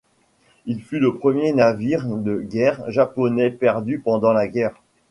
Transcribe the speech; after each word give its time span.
Il 0.65 0.81
fut 0.81 0.97
le 0.99 1.15
premier 1.19 1.53
navire 1.53 2.07
de 2.07 2.37
guerre 2.41 2.89
japonais 2.89 3.51
perdu 3.51 3.99
pendant 3.99 4.33
la 4.33 4.47
guerre. 4.47 4.73